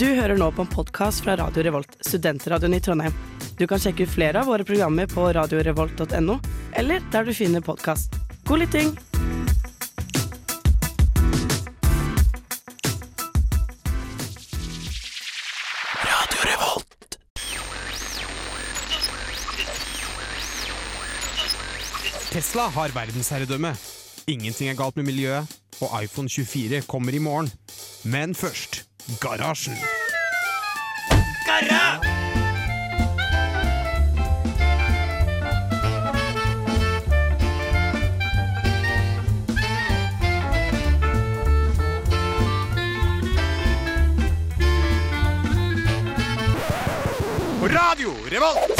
[0.00, 3.12] Du hører nå på en podkast fra Radio Revolt, studentradioen i Trondheim.
[3.58, 6.38] Du kan sjekke ut flere av våre programmer på radiorevolt.no,
[6.80, 8.16] eller der du finner podkast.
[8.48, 8.94] God lytting!
[16.08, 17.20] Radio Revolt.
[22.32, 23.76] Tesla har verdensherredømme.
[24.32, 27.52] Ingenting er galt med miljøet, og iPhone 24 kommer i morgen.
[28.08, 28.86] Men først
[29.18, 29.76] Garasjen.
[31.46, 32.00] Garra!
[47.62, 48.79] Radio Revolt!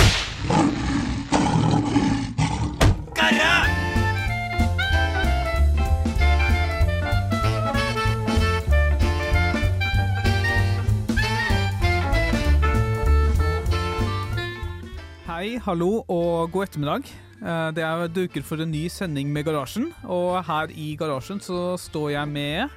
[15.64, 17.10] Hallo og god ettermiddag.
[17.40, 19.92] Eh, Det er duket for en ny sending med Garasjen.
[20.04, 22.68] Og her i Garasjen så står jeg med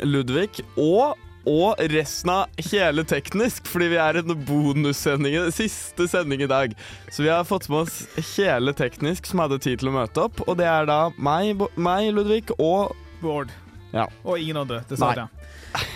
[0.00, 6.48] Ludvig og, og resten av hele teknisk, fordi vi er en bonussending, siste sending i
[6.48, 6.72] dag.
[7.12, 10.40] Så vi har fått med oss hele teknisk som hadde tid til å møte opp,
[10.48, 13.52] og det er da meg, meg Ludvig og Bård.
[13.92, 14.06] Ja.
[14.24, 15.28] Og ingen andre, dessverre.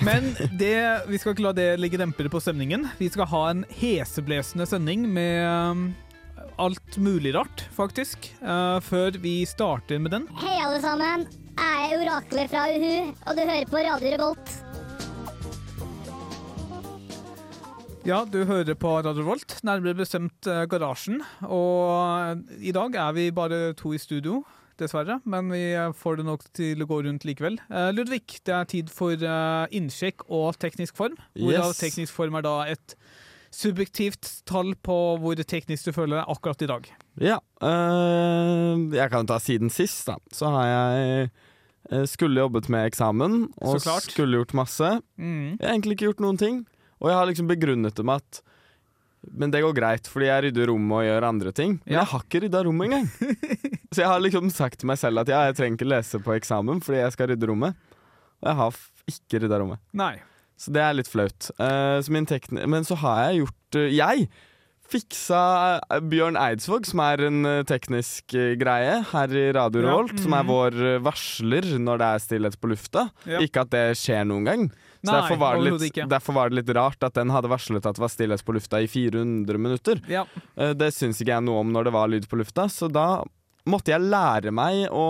[0.05, 0.75] Men det,
[1.08, 2.84] vi skal ikke la det legge dempere på stemningen.
[2.98, 5.95] Vi skal ha en heseblesende sending med
[6.58, 8.30] alt mulig rart, faktisk.
[8.42, 10.27] eh, før vi starter med den.
[10.41, 11.27] Hei, alle sammen.
[11.55, 14.55] Jeg er oraklet fra Uhu, og du hører på Radio Revolt.
[18.05, 21.22] Ja, du hører på Radio Revolt, nærmere bestemt eh, Garasjen.
[21.48, 24.42] Og i dag er vi bare to i studio,
[24.78, 25.20] dessverre.
[25.24, 25.62] Men vi
[25.96, 27.58] får det nok til å gå rundt likevel.
[27.70, 29.14] Eh, Ludvig, det er tid for
[29.74, 31.16] innsjekk og teknisk form.
[31.39, 31.78] Hvor da Yes.
[31.80, 32.94] teknisk form er da et
[33.55, 36.89] subjektivt tall på hvor teknisk du føler deg akkurat i dag.
[37.23, 37.39] Ja.
[37.62, 40.17] øh, jeg kan ta siden sist, da.
[40.34, 41.29] Så har jeg
[41.92, 44.90] øh, skulle jobbet med eksamen og skulle gjort masse.
[45.17, 45.56] Mm.
[45.61, 46.64] Jeg har egentlig ikke gjort noen ting.
[47.02, 48.42] Og jeg har liksom begrunnet det med at
[49.40, 51.79] Men det går greit, fordi jeg rydder rommet og gjør andre ting.
[51.86, 52.00] Men Ja.
[52.02, 53.06] jeg har ikke rydda rommet engang.
[53.95, 56.34] Så jeg har liksom sagt til meg selv at ja, jeg trenger ikke lese på
[56.36, 57.74] eksamen fordi jeg skal rydde rommet.
[58.42, 58.77] Og jeg har
[59.08, 59.80] ikke rydda rommet.
[59.96, 60.17] Nei.
[60.61, 61.51] Så det er litt flaut.
[61.59, 62.15] Uh, så
[62.67, 64.29] Men så har jeg gjort uh, Jeg
[64.95, 65.41] fiksa
[65.81, 70.45] eh, Bjørn Eidsvåg, som er en teknisk greie her i Radio Ja, Revolt, som er
[70.45, 70.51] mhm.
[70.53, 73.07] vår varsler når det er stillhet på lufta.
[73.25, 73.41] Ja.
[73.42, 74.67] Ikke at det skjer noen gang.
[75.01, 77.89] Så Nei, derfor, var det litt, derfor var det litt rart at den hadde varslet
[77.89, 80.05] at det var stillhet på lufta i 400 minutter.
[80.13, 80.27] Ja.
[80.53, 83.25] Uh, Det syns ikke jeg noe om når det var lyd på lufta, så da
[83.65, 85.09] måtte jeg lære meg å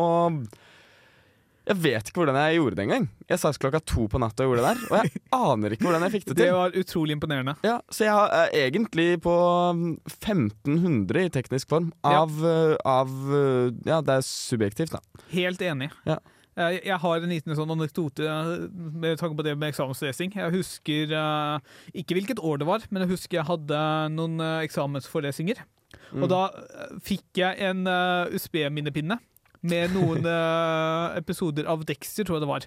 [1.65, 3.05] Jeg vet ikke hvordan jeg gjorde det engang.
[3.31, 6.05] Jeg sa klokka to på natta og gjorde det der, og jeg aner ikke hvordan
[6.05, 6.43] jeg fikk det til.
[6.43, 7.55] Det var utrolig imponerende.
[7.65, 9.33] Ja, så jeg er egentlig på
[9.79, 11.89] mm, 1500 i teknisk form.
[12.05, 15.01] Av, eh, av eh, Ja, det er subjektivt, da.
[15.33, 15.89] Helt enig.
[16.05, 16.19] Ja.
[16.61, 18.53] Eh, Jeg har en liten sånn anekdote eh,
[19.01, 20.37] med tanke på det med eksamensresing.
[20.37, 23.81] Jeg husker eh, ikke hvilket år det var, men jeg husker jeg hadde
[24.19, 25.65] noen eksamensforelesninger.
[26.13, 26.23] Mm.
[26.27, 29.17] Og da eh, fikk jeg en eh, USB-minnepinne
[29.65, 32.67] med noen uh, episoder av Dexter, tror jeg det var.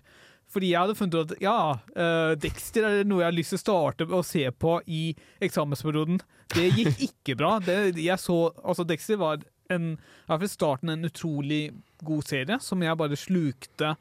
[0.54, 1.60] Fordi jeg hadde funnet ut at ja,
[1.98, 5.04] uh, Dexter er noe jeg har lyst til å starte å se på i
[5.44, 6.22] eksamensperioden.
[6.56, 7.58] Det gikk ikke bra.
[7.64, 9.44] Det, jeg så, altså Dexter var
[9.74, 11.62] en, i hvert fall starten en utrolig
[12.08, 13.96] god serie som jeg bare slukte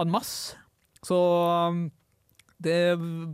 [0.00, 0.58] en masse.
[1.06, 1.86] Så um,
[2.62, 2.78] det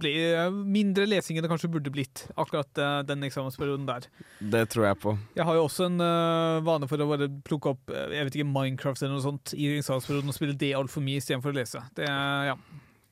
[0.00, 0.14] ble
[0.52, 4.08] mindre lesing enn det kanskje burde blitt, akkurat eh, den eksamensperioden der.
[4.40, 5.14] Det tror jeg på.
[5.38, 8.38] Jeg har jo også en uh, vane for å bare plukke opp eh, jeg vet
[8.38, 11.82] ikke, Minecraft eller noe sånt i eksamensperioden og spille det altfor mye istedenfor å lese.
[11.98, 12.54] Det, ja.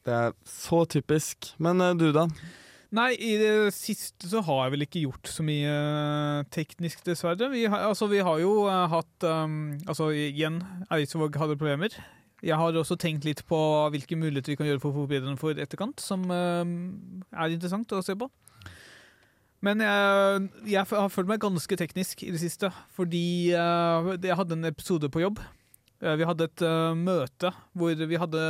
[0.06, 1.52] Det er så typisk.
[1.62, 2.28] Men uh, du, da?
[2.96, 5.72] Nei, i det siste så har jeg vel ikke gjort så mye
[6.54, 7.50] teknisk, dessverre.
[7.52, 10.62] Vi har, altså, vi har jo uh, hatt um, Altså, igjen,
[10.94, 11.96] Eidsvåg hadde problemer.
[12.44, 13.58] Jeg har også tenkt litt på
[13.94, 16.74] hvilke muligheter vi kan gjøre for forbedrerne for etterkant, som eh,
[17.32, 18.28] er interessant å se på.
[19.64, 24.58] Men jeg, jeg har følt meg ganske teknisk i det siste, fordi eh, jeg hadde
[24.58, 25.40] en episode på jobb.
[26.04, 26.64] Eh, Vi hadde et
[27.00, 28.42] møte hvor vi hadde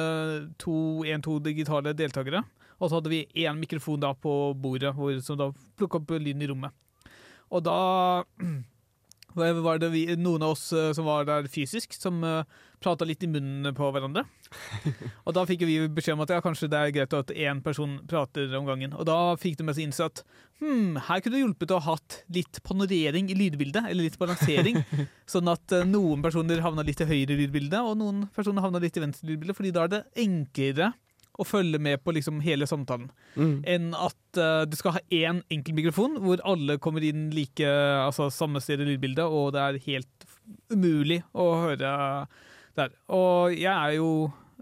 [0.58, 2.42] to, en, to digitale deltakere.
[2.76, 5.46] Og så hadde vi én mikrofon da på bordet hvor, som da
[5.78, 6.74] plukka opp lyden i rommet.
[7.54, 7.78] Og da
[9.36, 12.42] var det vi, noen av oss eh, som var der fysisk, som uh,
[12.82, 14.24] prata litt i munnen på hverandre.
[15.26, 17.98] Og da fikk vi beskjed om at ja, kanskje det er greit at én person
[18.08, 18.94] prater om gangen.
[18.96, 20.22] Og da fikk de med seg innse at
[20.60, 24.82] hm, her kunne det hjulpet å ha hatt litt panorering i lydbildet, eller litt balansering.
[25.32, 28.82] sånn at eh, noen personer havna litt til høyre i lydbildet, og noen personer havna
[28.82, 30.92] litt til venstre i lydbildet, fordi da er det enklere
[31.38, 33.58] og følge med på liksom hele samtalen, Mm.
[33.68, 38.30] enn at uh, du skal ha én enkel mikrofon hvor alle kommer inn like altså
[38.32, 40.26] samme sted i lydbildet, og det er helt
[40.72, 41.92] umulig å høre
[42.76, 42.92] der.
[43.12, 44.08] Og jeg er jo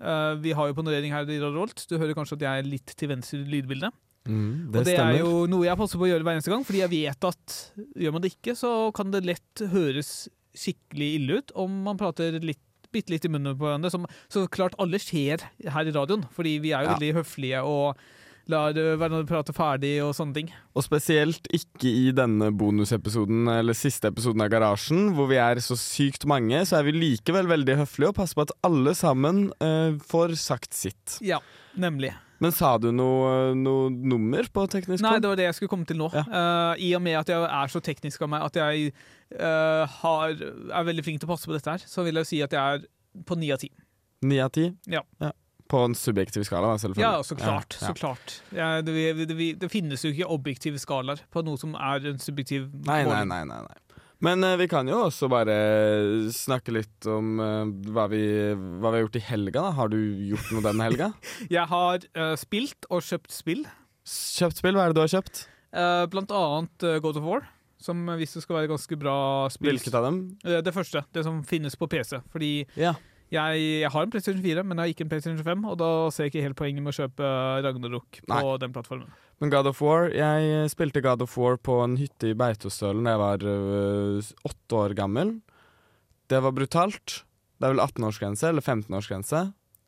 [0.01, 1.85] uh, Vi har jo panorering her i Radio Rolt.
[1.91, 3.95] Du hører kanskje at jeg er litt til venstre i lydbildet.
[4.25, 5.13] Mm, det, og det stemmer.
[5.13, 7.57] er jo noe jeg passer på å gjøre hver eneste gang, fordi jeg vet at
[8.01, 10.13] gjør man det ikke, så kan det lett høres
[10.57, 12.63] skikkelig ille ut om man prater litt
[12.95, 13.91] bitte litt i munnen på hverandre.
[13.93, 16.97] Som så klart alle skjer her i radioen, fordi vi er jo Ja.
[16.97, 17.99] veldig høflige og
[18.53, 20.51] lar hverandre prate ferdig og sånne ting.
[20.77, 25.77] Og spesielt ikke i denne bonusepisoden eller siste episoden av Garasjen, hvor vi er så
[25.81, 29.97] sykt mange, så er vi likevel veldig høflige og passer på at alle sammen uh,
[30.11, 31.19] får sagt sitt.
[31.25, 31.41] Ja,
[31.77, 32.13] nemlig.
[32.45, 35.89] Men sa du noe, noe nummer på teknisk Nei, det var det jeg skulle komme
[35.89, 36.11] til nå.
[36.13, 36.25] Ja.
[36.29, 38.91] Uh, I og med at jeg er så teknisk av meg at jeg
[39.39, 42.43] uh, har, er veldig flink til å passe på dette her, så vil jeg si
[42.45, 42.85] at jeg er
[43.25, 43.71] på ni av ti.
[44.25, 44.69] Ni av ti?
[44.91, 45.05] Ja.
[45.71, 47.05] På en subjektiv skala, selvfølgelig.
[47.05, 47.79] Ja, så klart.
[47.79, 47.87] Ja, ja.
[47.87, 48.35] Så klart.
[48.53, 48.93] Ja, det,
[49.31, 53.23] det, det finnes jo ikke objektive skalaer på noe som er en subjektiv Nei, nei,
[53.31, 53.41] nei.
[53.49, 53.81] nei, nei.
[54.25, 55.55] Men eh, vi kan jo også bare
[56.33, 58.25] snakke litt om eh, hva, vi,
[58.55, 59.65] hva vi har gjort i helga.
[59.69, 59.99] da Har du
[60.33, 61.11] gjort noe denne helga?
[61.59, 63.67] Jeg har uh, spilt og kjøpt spill,
[64.05, 64.77] Kjøpt spill?
[64.77, 65.47] Hva er det du har kjøpt?
[65.75, 67.47] Uh, blant annet uh, God of War,
[67.81, 69.17] som visst skal være ganske bra
[69.53, 69.79] spill.
[69.79, 70.21] Hvilket av dem?
[70.45, 72.21] Eh, det første, det som finnes på PC.
[72.33, 73.01] Fordi yeah.
[73.33, 75.91] jeg, jeg har en PlayStation 4, men jeg har ikke en PlayStation 5, og da
[76.13, 77.33] ser jeg ikke helt poenget med å kjøpe
[77.65, 78.59] Ragnarok på Nei.
[78.63, 79.17] den plattformen.
[79.43, 83.07] Men God of War Jeg eh, spilte God of War på en hytte i Beitostølen
[83.07, 85.37] da jeg var øh, åtte år gammel.
[86.31, 87.23] Det var brutalt.
[87.59, 89.45] Det er vel 18-årsgrense, eller 15-årsgrense.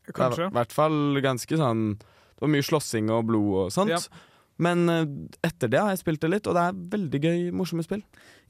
[0.07, 0.47] Det Kanskje.
[0.47, 3.95] er I hvert fall ganske sånn Det var mye slåssing og blod og sånt.
[3.95, 4.25] Ja.
[4.63, 5.05] Men øh,
[5.45, 8.03] etter det har jeg spilt det litt, og det er veldig gøy, morsomme spill.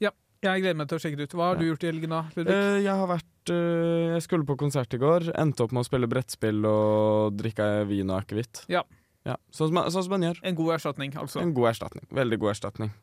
[0.03, 0.13] Ja,
[0.45, 1.35] Jeg gleder meg til å sjekke det ut.
[1.39, 2.21] Hva har du gjort i helgen da?
[2.37, 5.31] Eh, jeg har vært uh, Jeg skulle på konsert i går.
[5.33, 8.63] Endte opp med å spille brettspill og drikke vin og akevitt.
[8.71, 8.83] Ja.
[9.27, 10.39] Ja, sånn, som, man- sånn som man gjør.
[10.47, 11.41] en god erstatning, altså.
[11.43, 12.05] En god erstatning.
[12.15, 12.93] Veldig god erstatning.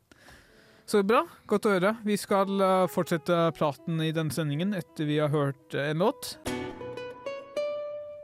[0.88, 1.22] Så bra.
[1.48, 1.94] Godt å høre.
[2.04, 6.34] Vi skal eh, fortsette praten i denne sendingen etter vi har hørt eh, en låt.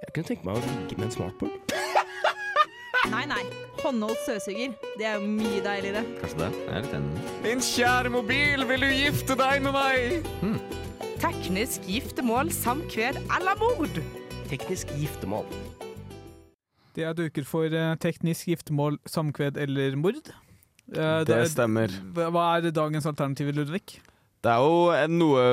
[0.01, 1.75] Jeg kunne tenke meg å ligge med en smartboard.
[3.15, 3.41] Nei, nei.
[3.81, 4.75] Håndholdt støvsuger.
[5.01, 6.03] Det er jo mye deiligere.
[6.21, 6.51] Kanskje det.
[6.61, 7.23] Jeg er litt enig.
[7.47, 10.29] Min kjære mobil, vil du gifte deg med meg?
[11.21, 14.01] Teknisk giftermål, samkved eller mord.
[14.53, 15.49] Teknisk giftermål.
[17.01, 20.21] Det er duket for eh, teknisk giftermål, samkved eller mord.
[20.93, 21.93] Eh, Det stemmer.
[22.13, 23.97] Hva er dagens alternativ, Ludvig?
[24.45, 25.45] Det er jo noe,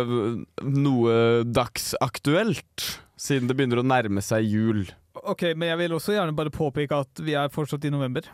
[0.63, 1.15] noe
[1.47, 2.83] dagsaktuelt,
[3.19, 4.83] siden det begynner å nærme seg jul.
[5.23, 8.27] Ok, men jeg vil også gjerne bare påpeke at vi er fortsatt i november.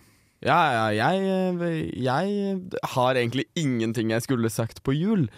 [0.43, 5.29] Ja, ja, jeg, jeg har egentlig ingenting jeg skulle sagt på jul.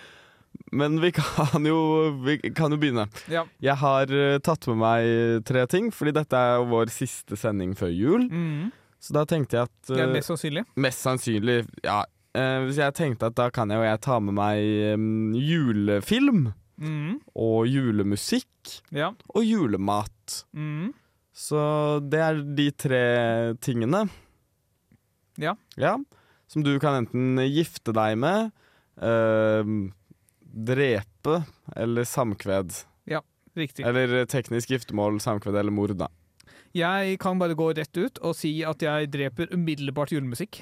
[0.71, 1.77] Men vi kan jo,
[2.25, 3.07] vi kan jo begynne.
[3.31, 3.45] Ja.
[3.63, 7.75] Jeg har eh, tatt med meg tre ting, fordi dette er jo vår siste sending
[7.79, 8.27] før jul.
[8.31, 8.71] Mm.
[8.99, 10.65] Så da tenkte jeg at er eh, mest sannsynlig.
[10.81, 12.01] Mest sannsynlig, ja.
[12.35, 17.21] hvis så jeg tenkte at da kan jeg jo jeg ta med meg julefilm Mm.
[17.39, 19.13] og julemusikk Ja.
[19.33, 20.41] og julemat.
[20.51, 20.89] Mm.
[21.31, 24.09] Så det er de tre tingene.
[25.39, 25.53] Ja.
[25.77, 25.95] Ja.
[26.47, 28.51] Som du kan enten gifte deg med,
[29.01, 29.93] em,
[30.55, 31.41] drepe
[31.75, 32.77] eller samkved.
[33.09, 33.21] Ja,
[33.55, 33.85] Riktig.
[33.87, 36.09] Eller teknisk giftermål, samkved eller mord, da.
[36.75, 40.59] Jeg kan bare gå rett ut og si at jeg dreper umiddelbart julemusikk.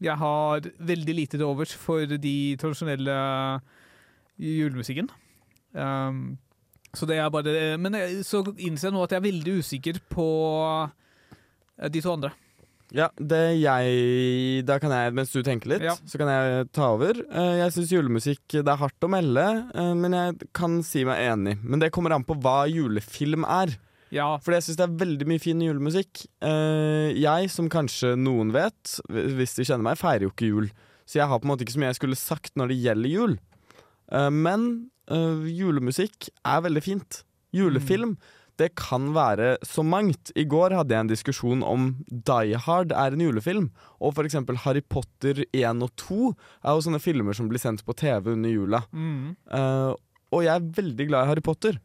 [0.00, 3.16] Jeg har veldig lite til overs for de tradisjonelle
[4.40, 5.10] julemusikken.
[5.76, 6.38] Um,
[6.96, 7.94] så det er bare Men
[8.26, 10.26] så innser jeg nå at jeg er veldig usikker på
[11.78, 12.32] eh, de to andre.
[12.92, 15.94] Ja, det jeg Da kan jeg, mens du tenker litt, Ja.
[16.06, 17.14] så kan jeg ta over.
[17.30, 19.44] Eh, Jeg syns julemusikk Det er hardt å melde,
[19.74, 21.58] eh, men jeg kan si meg enig.
[21.62, 23.76] Men det kommer an på hva julefilm er.
[24.10, 26.26] Ja, For jeg syns det er veldig mye fin julemusikk.
[26.42, 30.70] Eh, Jeg, som kanskje noen vet, hvis de kjenner meg, feirer jo ikke jul.
[31.06, 33.10] Så jeg har på en måte ikke så mye jeg skulle sagt når det gjelder
[33.10, 33.38] jul.
[34.30, 37.22] Men julemusikk er veldig fint.
[37.54, 38.16] Julefilm
[38.60, 40.32] det kan være så mangt.
[40.38, 43.70] I går hadde jeg en diskusjon om Die Hard er en julefilm.
[44.00, 47.96] Og eksempel Harry Potter 1 og 2 er jo sånne filmer som blir sendt på
[47.96, 48.84] TV under jula.
[48.92, 49.36] mm.
[49.50, 49.92] Uh,
[50.30, 51.80] og jeg er veldig glad i Harry Potter.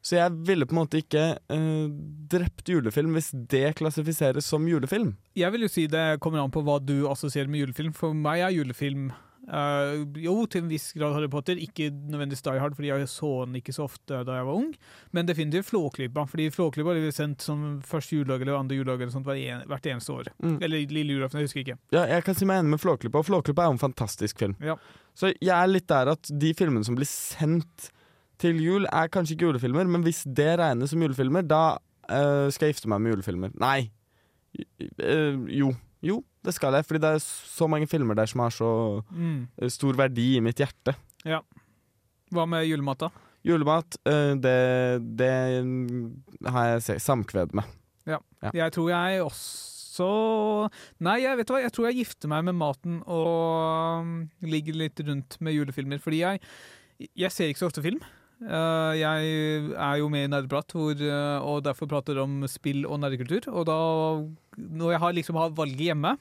[0.00, 1.88] Så jeg ville på en måte ikke uh,
[2.32, 5.16] drept julefilm hvis det klassifiseres som julefilm.
[5.36, 7.92] Jeg vil jo si det kommer an på hva du assosierer med julefilm.
[7.96, 9.10] For meg er julefilm
[9.50, 9.92] eh,
[10.22, 11.58] jo, til en viss grad Harry Potter.
[11.60, 14.72] Ikke nødvendigvis Die Hard, fordi jeg så den ikke så ofte da jeg var ung.
[15.16, 19.28] Men definitivt Flåklypa, fordi Flåklypa blir sendt som første juledag eller andre juledag eller sånt
[19.28, 20.32] hvert eneste år.
[20.38, 20.58] Mm.
[20.62, 21.78] Eller lille julaften, jeg husker ikke.
[21.96, 24.56] Ja, jeg kan si meg enig med Flåklypa, og Flåklypa er jo en fantastisk film.
[24.64, 24.78] Ja.
[25.18, 27.90] Så jeg er litt der at de filmene som blir sendt
[28.40, 32.70] til jul, er kanskje ikke julefilmer, men hvis det regnes som julefilmer, da uh, skal
[32.70, 33.52] jeg gifte meg med julefilmer?
[33.60, 33.90] Nei.
[34.96, 35.74] Uh, jo.
[36.00, 38.70] Jo, det skal jeg, fordi det er så mange filmer der som har så
[39.12, 39.48] Mm.
[39.60, 40.94] eh, stor verdi i mitt hjerte.
[41.24, 41.40] Ja.
[42.32, 43.10] Hva med julemat, da?
[43.44, 44.56] Julemat, eh, det,
[45.16, 45.32] det
[46.46, 47.64] har jeg samkved med.
[48.06, 48.18] Ja.
[48.54, 49.60] Jeg tror jeg også
[51.04, 55.00] Nei, jeg vet hva, jeg tror jeg gifter meg med maten og um, ligger litt
[55.04, 56.00] rundt med julefilmer.
[56.00, 56.40] Fordi jeg,
[57.20, 57.98] jeg ser ikke så ofte film.
[58.40, 59.26] Uh, jeg
[59.76, 63.50] er jo med i Nerdeprat, hvor, eh, og derfor prater om spill og nerdekultur.
[63.52, 63.76] Og da,
[64.56, 66.14] når jeg har, liksom har valget hjemme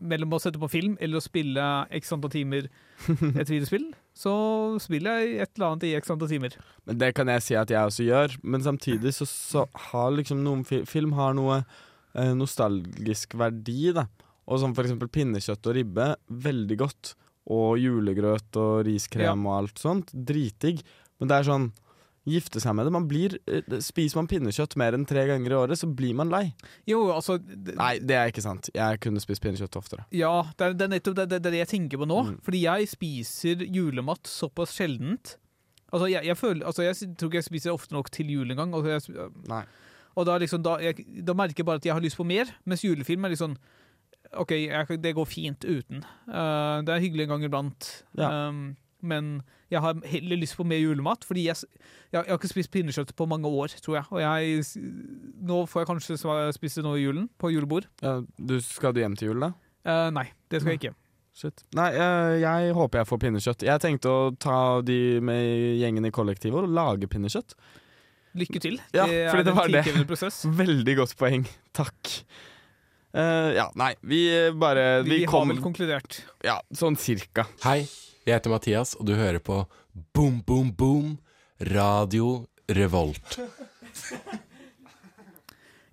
[0.00, 1.64] mellom å sette på film eller å spille
[1.98, 2.68] x antall timer
[3.08, 3.88] et videospill,
[4.22, 4.34] så
[4.82, 6.56] spiller jeg et eller annet i x antall timer.
[6.88, 10.42] Men Det kan jeg si at jeg også gjør, men samtidig så, så har liksom
[10.44, 14.06] noen fi film har noe eh, nostalgisk verdi, da.
[14.46, 17.16] Og som for eksempel pinnekjøtt og ribbe, veldig godt.
[17.50, 20.82] Og julegrøt og riskrem og alt sånt, dritdigg.
[21.18, 21.66] Men det er sånn
[22.26, 22.92] Gifte seg med det.
[22.94, 26.32] Man blir, eh, spiser man pinnekjøtt mer enn tre ganger i året, så blir man
[26.32, 26.54] lei.
[26.90, 28.70] Jo, altså Nei, det er ikke sant.
[28.74, 30.06] Jeg kunne spist pinnekjøtt oftere.
[30.10, 32.22] Ja, det er, det er nettopp det, det, det jeg tenker på nå.
[32.26, 32.38] Mm.
[32.46, 35.36] Fordi jeg spiser julemat såpass sjeldent.
[35.92, 38.74] Altså, jeg, jeg, føler, altså, jeg tror ikke jeg spiser ofte nok til jul engang.
[38.74, 39.62] Altså, jeg Nei.
[40.16, 42.50] og da, liksom, da, jeg, da merker jeg bare at jeg har lyst på mer,
[42.66, 43.58] mens julefilm er litt sånn
[44.36, 44.52] OK,
[44.98, 46.02] det går fint uten.
[46.26, 47.90] Uh, det er hyggelig en gang iblant.
[48.18, 48.48] Ja.
[48.50, 48.74] Um,
[49.08, 49.38] men
[49.72, 51.56] jeg har heller lyst på mer julemat, fordi jeg,
[52.12, 54.06] jeg, jeg har ikke spist pinnekjøtt på mange år, tror jeg.
[54.14, 54.84] Og jeg,
[55.46, 56.18] nå får jeg kanskje
[56.54, 57.88] spise det nå i julen, på julebord.
[58.04, 59.54] Ja, du, skal du hjem til jul, da?
[59.86, 60.94] Uh, nei, det skal jeg ikke.
[61.36, 61.66] Shit.
[61.76, 63.64] Nei, uh, jeg håper jeg får pinnekjøtt.
[63.68, 67.52] Jeg tenkte å ta de med gjengen i kollektivet og lage pinnekjøtt.
[68.36, 68.78] Lykke til.
[68.96, 69.82] Ja, det fordi er det var det.
[69.82, 70.42] tidkrevende prosess.
[70.48, 71.44] Veldig godt poeng.
[71.76, 72.14] Takk.
[73.16, 74.24] Uh, ja, nei, vi
[74.60, 76.18] bare Vi, Vi, har kom vel konkludert.
[76.44, 77.46] Ja, sånn cirka.
[77.64, 77.82] Hei,
[78.26, 79.60] jeg heter Mathias, og du hører på
[80.16, 81.16] Boom Boom Boom
[81.72, 83.38] Radio Revolt.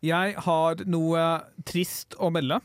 [0.04, 1.25] Jeg har noe
[1.63, 2.58] trist å melde.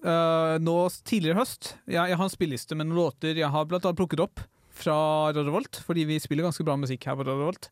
[0.00, 3.66] Uh, nå tidligere i høst jeg, jeg har en spilleliste med noen låter jeg har
[3.68, 4.40] blant annet plukket opp
[4.72, 4.94] fra
[5.28, 7.68] Radio Revolt, fordi vi spiller ganske bra musikk her på Radio Revolt.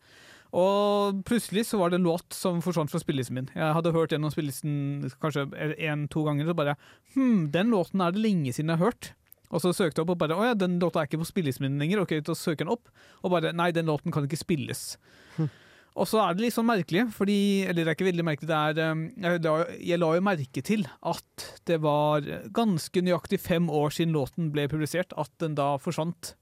[0.53, 3.49] Og plutselig så var det en låt som forsvant fra spillelisten min.
[3.57, 5.49] Jeg hadde hørt gjennom spillelisten kanskje
[5.81, 6.77] én-to ganger, og bare
[7.17, 9.13] Hm, den låten er det lenge siden jeg har hørt.
[9.53, 11.67] Og så søkte jeg opp og bare Å ja, den låta er ikke på spillelisten
[11.67, 12.03] min lenger.
[12.05, 12.89] Ok, så søker den opp,
[13.23, 14.97] og bare Nei, den låten kan ikke spilles.
[15.93, 18.61] Og så er det litt sånn merkelig, fordi Eller det er ikke veldig merkelig, det
[18.61, 22.25] er um, jeg, la, jeg la jo merke til at det var
[22.57, 26.33] ganske nøyaktig fem år siden låten ble publisert, at den da forsvant.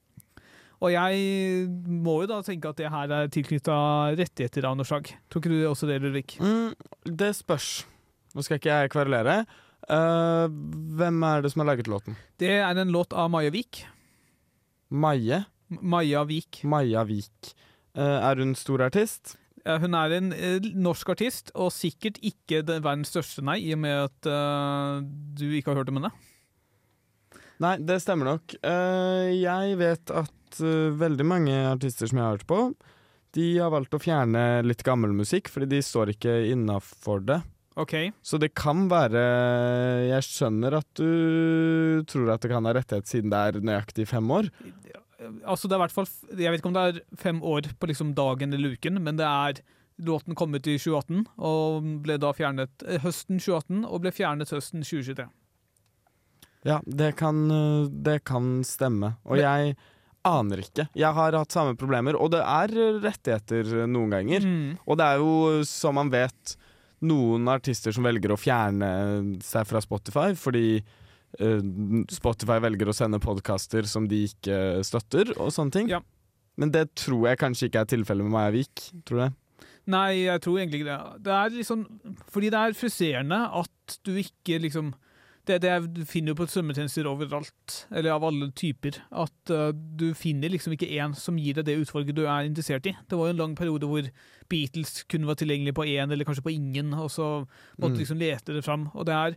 [0.81, 3.75] Og jeg må jo da tenke at det her er tilknytta
[4.17, 5.11] rettigheter av noe slag.
[5.29, 6.38] Tror ikke du også det, Ulrik?
[6.40, 6.73] Mm,
[7.21, 7.83] det spørs.
[8.33, 9.43] Nå skal ikke jeg kverulere.
[9.89, 10.47] Eh,
[11.01, 12.17] hvem er det som har laget låten?
[12.41, 13.85] Det er en låt av Maja Vik.
[14.91, 15.45] Maje?
[15.69, 16.63] Maja Vik.
[16.65, 17.55] Maja Vik.
[17.97, 19.37] Uh, er hun stor artist?
[19.65, 23.75] Ja, Hun er en uh, norsk artist, og sikkert ikke den verdens største, nei, i
[23.75, 24.31] og med at
[25.39, 26.13] du ikke har hørt om henne.
[27.61, 28.55] Nei, det stemmer nok.
[28.65, 30.61] Jeg vet at
[30.97, 32.61] veldig mange artister som jeg har hørt på,
[33.37, 37.43] de har valgt å fjerne litt gammel musikk, fordi de står ikke innafor det.
[37.79, 37.95] OK.
[38.23, 39.21] Så det kan være
[40.09, 44.31] Jeg skjønner at du tror at det kan ha rettighet siden det er nøyaktig fem
[44.35, 44.50] år.
[45.45, 48.15] Altså det er hvert fall Jeg vet ikke om det er fem år på liksom
[48.17, 49.62] dagen eller uken, men det er
[50.00, 54.49] Låten kom ut i 2018 og ble da fjernet eh, høsten 2018 og ble fjernet
[54.49, 55.27] høsten 2023.
[56.65, 57.43] Ja, det kan,
[58.05, 59.15] det kan stemme.
[59.29, 59.75] Og jeg
[60.29, 60.87] aner ikke.
[60.97, 64.45] Jeg har hatt samme problemer, og det er rettigheter noen ganger.
[64.45, 64.75] Mm.
[64.85, 66.57] Og det er jo, som man vet,
[67.07, 68.90] noen artister som velger å fjerne
[69.45, 70.80] seg fra Spotify fordi
[71.40, 71.61] uh,
[72.12, 75.92] Spotify velger å sende podkaster som de ikke støtter, og sånne ting.
[75.92, 76.02] Ja.
[76.61, 78.90] Men det tror jeg kanskje ikke er tilfellet med Maja Vik.
[79.09, 79.30] Tror du det?
[79.90, 81.23] Nei, jeg tror egentlig ikke det.
[81.25, 81.85] Det er liksom
[82.30, 84.92] Fordi det er frustrerende at du ikke liksom
[85.50, 90.52] det, det jeg finner på svømmetjenester overalt, eller av alle typer, at uh, du finner
[90.54, 92.95] liksom ikke én som gir deg det utvalget du er interessert i.
[93.11, 94.07] Det var jo en lang periode hvor
[94.50, 97.33] Beatles kun var tilgjengelig på én, eller kanskje på ingen, og så
[97.76, 98.04] måtte Mm.
[98.04, 98.88] liksom lete det fram.
[98.95, 99.37] Og det er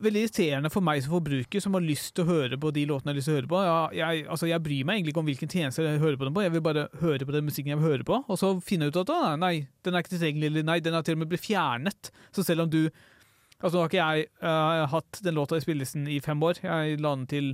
[0.00, 3.10] veldig irriterende for meg som forbruker, som har lyst til å høre på de låtene
[3.10, 3.60] jeg har lyst til å høre på.
[3.98, 6.44] Jeg, altså, jeg bryr meg egentlig ikke om hvilken tjeneste jeg hører på dem på,
[6.46, 8.96] jeg vil bare høre på den musikken jeg vil høre på, og så finne ut
[9.02, 12.10] at nei, den er ikke tilgjengelig, eller nei, den har til og med blitt fjernet.
[12.32, 12.86] Så selv om du
[13.60, 17.00] Altså, nå har ikke jeg uh, hatt den låta i spillelisten i fem år, jeg
[17.00, 17.52] la den til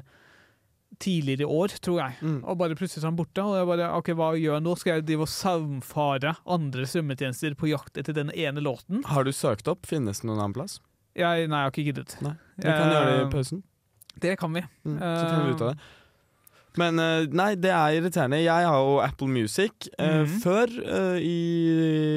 [1.03, 2.15] tidligere i år, tror jeg.
[2.23, 2.39] Mm.
[2.47, 3.43] Og bare plutselig så den borte.
[3.43, 4.77] Og jeg bare, ok, hva gjør jeg nå?
[4.81, 9.03] Skal jeg drive og saumfare andre strømmetjenester på jakt etter den ene låten?
[9.11, 9.85] Har du søkt opp?
[9.91, 10.79] Finnes det noen annen plass?
[11.17, 12.17] Jeg, nei, jeg har ikke giddet.
[12.25, 12.37] Nei.
[12.61, 13.63] Vi kan uh, gjøre det i pausen.
[14.17, 14.65] Det kan vi.
[14.87, 15.93] Mm, så finner vi ut av det.
[16.81, 18.43] Men eh, nei, det er irriterende.
[18.45, 19.89] Jeg har jo Apple Music.
[19.99, 20.41] Mm -hmm.
[20.43, 21.39] Før eh, i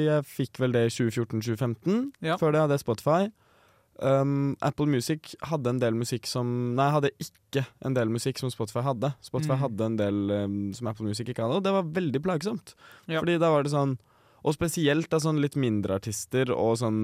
[0.06, 2.12] Jeg fikk vel det i 2014-2015.
[2.22, 2.36] Ja.
[2.36, 3.30] Før det hadde jeg Spotify.
[4.00, 8.52] Um, Apple Music hadde en del musikk som Nei, hadde ikke en del musikk som
[8.52, 9.12] Spotify hadde.
[9.24, 9.62] Spotify mm.
[9.64, 12.72] hadde en del um, som Apple Music ikke hadde, og det var veldig plagsomt.
[13.10, 13.20] Ja.
[13.20, 13.98] Fordi da var det sånn
[14.40, 17.00] Og spesielt av sånn litt mindre artister og sånn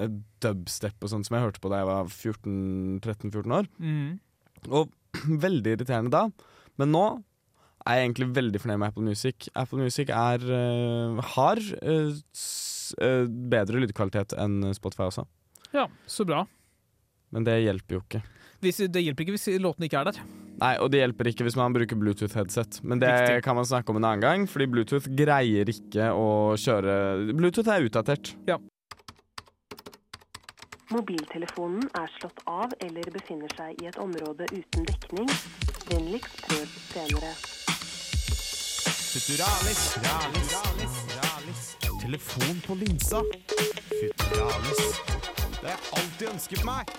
[0.00, 3.68] eh, dubstep og sånn som jeg hørte på da jeg var 14-13-14 år.
[3.76, 4.14] Mm.
[4.70, 4.94] Og
[5.46, 6.54] veldig irriterende da.
[6.80, 7.06] Men nå
[7.84, 9.50] er jeg egentlig veldig fornøyd med Apple Music.
[9.52, 15.26] Apple Music er, uh, har uh, bedre lydkvalitet enn Spotify også.
[15.76, 16.46] Ja, så bra.
[17.34, 18.22] Men det hjelper jo ikke.
[18.64, 20.20] Hvis, det hjelper ikke hvis låten ikke er der.
[20.56, 22.78] Nei, Og det hjelper ikke hvis man bruker Bluetooth-headset.
[22.82, 23.42] Men det Riktig.
[23.44, 26.94] kan man snakke om en annen gang, fordi Bluetooth greier ikke å kjøre
[27.36, 28.32] Bluetooth er utdatert.
[28.48, 28.56] Ja.
[30.94, 35.28] Mobiltelefonen er slått av eller befinner seg i et område uten dekning.
[35.90, 37.32] Vennligst prøv senere.
[39.16, 41.66] Futuralis, ralis, ralis, ralis.
[42.04, 43.22] Telefon på linsa.
[43.90, 45.45] Futuralis.
[45.66, 46.90] Det har jeg alltid ønsket meg.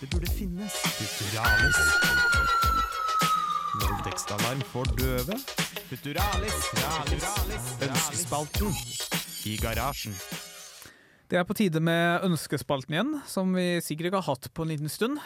[0.00, 0.74] Det burde finnes.
[0.98, 1.76] Futuralis.
[3.78, 5.36] Voldtektsalarm for døve.
[5.86, 7.28] Futuralis, ralis,
[7.86, 8.74] Ønskespalten
[9.46, 10.18] i garasjen.
[11.30, 14.74] Det er på tide med ønskespalten igjen, som vi sikkert ikke har hatt på en
[14.74, 15.22] liten stund.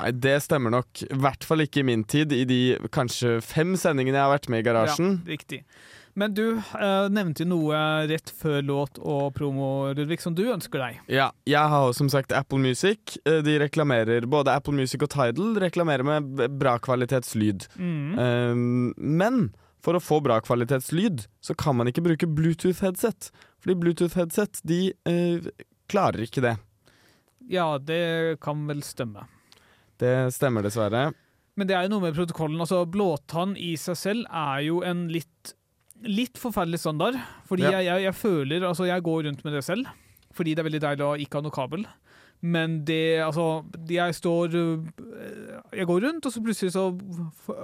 [0.00, 1.04] Nei, det stemmer nok.
[1.04, 2.62] I hvert fall ikke i min tid, i de
[2.96, 5.18] kanskje fem sendingene jeg har vært med i garasjen.
[5.20, 5.66] Ja, riktig.
[6.14, 7.78] Men du eh, nevnte jo noe
[8.10, 10.98] rett før låt og promo, Ludvig, som du ønsker deg.
[11.08, 13.16] Ja, jeg har som sagt Apple Music.
[13.24, 17.64] Eh, De reklamerer, Både Apple Music og Tidal reklamerer med bra kvalitetslyd.
[17.80, 18.18] Mm.
[18.18, 19.40] Um, men
[19.82, 23.32] for å få bra kvalitetslyd, så kan man ikke bruke Bluetooth-headset.
[23.62, 25.48] Fordi Bluetooth-headset, de uh,
[25.90, 26.56] klarer ikke det.
[27.50, 29.24] Ja, det kan vel stemme.
[29.98, 31.08] Det stemmer dessverre.
[31.58, 32.60] Men det er jo noe med protokollen.
[32.62, 35.52] altså Blåtann i seg selv er jo en litt,
[36.08, 37.18] litt forferdelig standard.
[37.48, 37.78] Fordi Ja.
[37.78, 39.86] jeg, jeg, jeg føler Altså, jeg går rundt med det selv.
[40.32, 41.86] Fordi det er veldig deilig å ikke ha noe kabel.
[42.42, 44.84] Men det Altså, jeg står øh,
[45.72, 46.88] Jeg går rundt, og så plutselig så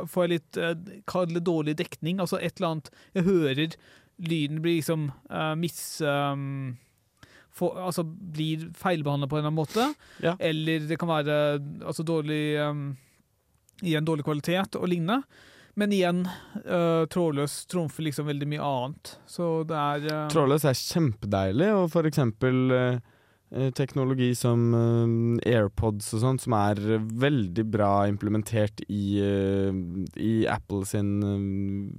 [0.07, 0.75] får jeg litt øh,
[1.07, 2.21] Kall det dårlig dekning.
[2.21, 3.75] Altså et eller annet Jeg hører
[4.19, 6.01] lyden blir liksom uh, miss...
[6.03, 6.77] Um,
[7.55, 9.85] for, altså blir feilbehandla på en eller annen måte.
[10.23, 10.37] Ja.
[10.39, 12.55] Eller det kan være altså dårlig
[13.83, 15.25] I en dårlig kvalitet og lignende.
[15.79, 16.25] Men igjen,
[16.67, 19.13] uh, trådløs trumfer liksom veldig mye annet.
[19.31, 24.67] Så det er uh, Trådløs er kjempedeilig, og for eksempel eh, teknologi som
[25.39, 31.15] AirPods og sånt, som er veldig bra implementert i, i Apple sin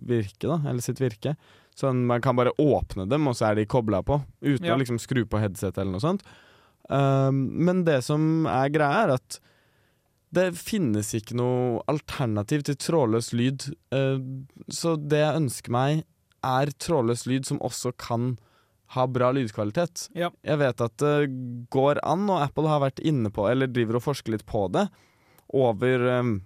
[0.05, 1.33] virke, da, eller sitt virke.
[1.79, 4.75] Sånn man kan bare åpne dem, og så er de kobla på, uten Ja.
[4.75, 6.25] å liksom skru på headset eller noe sånt.
[6.89, 9.39] Um, men det som er greia, er at
[10.35, 13.69] det finnes ikke noe alternativ til trådløs lyd.
[13.93, 14.21] Uh,
[14.71, 16.03] så det jeg ønsker meg,
[16.45, 18.35] er trådløs lyd som også kan
[18.95, 20.07] ha bra lydkvalitet.
[20.17, 20.31] Ja.
[20.45, 21.31] Jeg vet at det
[21.73, 24.87] går an, og Apple har vært inne på, eller driver og forsker litt på det,
[25.49, 26.39] over um,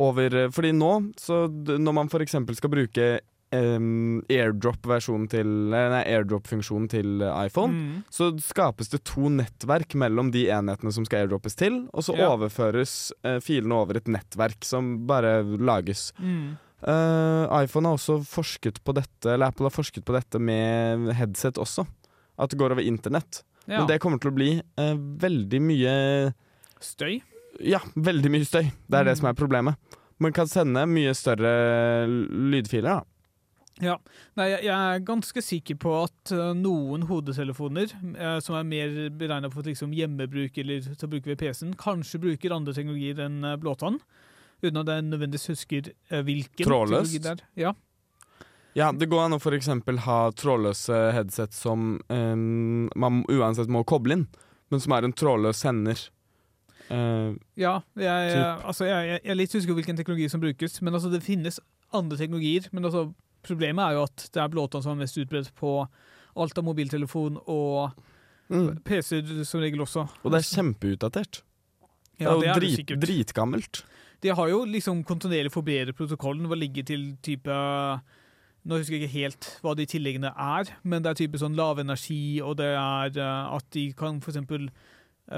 [0.00, 2.38] over Fordi nå, så når man f.eks.
[2.56, 3.08] skal bruke
[3.52, 6.44] um, airdrop-funksjonen til, airdrop
[6.90, 8.04] til iPhone, Mm.
[8.10, 12.28] så skapes det to nettverk mellom de enhetene som skal airdroppes til, og så Ja.
[12.34, 16.12] overføres uh, filene over et nettverk som bare lages.
[16.18, 16.56] Mm.
[16.82, 21.54] Uh, iPhone har også forsket på dette, eller Apple har forsket på dette med headset
[21.54, 21.86] også.
[22.38, 23.42] At det går over internett.
[23.68, 23.78] Ja.
[23.78, 26.34] Men det kommer til å bli uh, veldig mye
[26.82, 27.20] Støy.
[27.62, 28.64] Ja, veldig mye støy.
[28.88, 29.18] Det er det Mm.
[29.20, 29.76] som er problemet.
[30.18, 33.02] Man kan sende mye større lydfiler, da.
[33.80, 33.96] Ja.
[34.36, 39.48] Nei, jeg, er ganske sikker på at øh, noen hodetelefoner eh, som er mer beregna
[39.52, 43.56] for liksom, hjemmebruk eller til å bruke ved PC-en, kanskje bruker andre teknologier enn øh,
[43.62, 43.96] blåtann.
[44.62, 47.14] Uten at jeg nødvendigvis husker øh, hvilken Trådløst?
[47.14, 47.46] teknologi det er.
[47.64, 47.72] Ja.
[48.76, 54.20] Ja, det går an å eksempel ha trådløse headset som eh, man uansett må koble
[54.20, 54.28] inn,
[54.72, 56.06] men som er en trådløs sender.
[56.88, 60.80] Eh, Ja, jeg, altså, jeg, jeg, jeg er litt usikker på hvilken teknologi som brukes,
[60.84, 61.60] men altså, det finnes
[61.92, 62.68] andre teknologier.
[62.72, 63.10] Men altså,
[63.46, 65.76] problemet er jo at det er blåtann som er mest utbredt på
[66.32, 67.92] alt av mobiltelefon og
[68.52, 68.82] mm.
[68.86, 70.06] PC-er som regel også.
[70.22, 71.42] Og det er kjempeutdatert.
[72.20, 73.02] Ja, det er jo det drit, sikkert.
[73.02, 73.82] dritgammelt.
[74.22, 77.54] De har jo liksom kontinuerlig forbedret protokollen og ligger til type
[78.62, 82.38] Nå husker jeg ikke helt hva de tilleggene er, men det er type sånn lavenergi,
[82.46, 84.68] og det er eh, at de kan for eksempel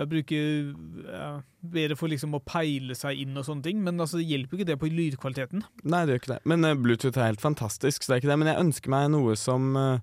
[0.09, 1.37] bruke eh,
[1.75, 4.69] bedre for liksom å peile seg inn og sånne ting, men altså det hjelper ikke
[4.73, 5.63] det på lydkvaliteten.
[5.85, 6.41] Nei, det gjør ikke det.
[6.51, 8.41] Men uh, Bluetooth er helt fantastisk, så det er ikke det.
[8.43, 10.03] Men jeg ønsker meg noe som uh,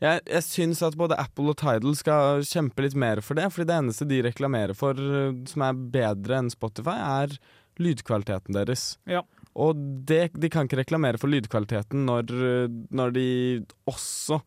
[0.00, 3.68] Jeg, jeg syns at både Apple og Tidal skal kjempe litt mer for det, fordi
[3.68, 7.36] det eneste de reklamerer for uh, som er bedre enn Spotify, er
[7.80, 8.94] lydkvaliteten deres.
[9.08, 9.24] Ja.
[9.60, 12.28] Og det, de kan ikke reklamere for lydkvaliteten når,
[12.94, 13.28] når de
[13.90, 14.42] også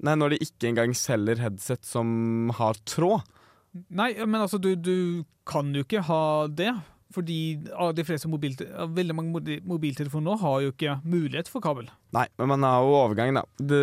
[0.00, 3.26] Nei, når de ikke engang selger headset som har tråd.
[3.72, 6.72] Nei, men altså, du, du kan jo ikke ha det.
[7.10, 11.88] Fordi de fleste veldig mange mobiltelefoner nå har jo ikke mulighet for kabel.
[12.14, 13.42] Nei, men man har jo overgang, da.
[13.58, 13.80] Det,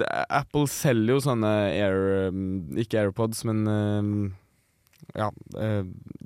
[0.00, 2.46] det, Apple selger jo sånne Air um,
[2.80, 4.14] Ikke AirPods, men um,
[5.12, 5.28] ja,
[5.60, 5.82] eh,